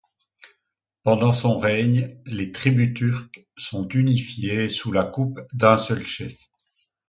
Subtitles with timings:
[1.03, 6.35] Pendant son règne, les tribus turques sont unifiées sous la coupe d'un seul chef.